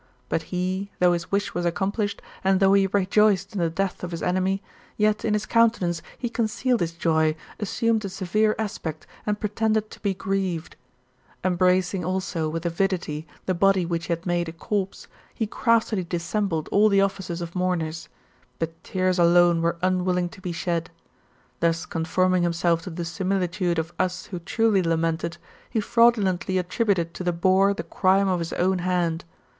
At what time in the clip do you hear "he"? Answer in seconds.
0.49-0.89, 2.73-2.87, 6.17-6.27, 14.07-14.11, 15.35-15.45, 25.69-25.79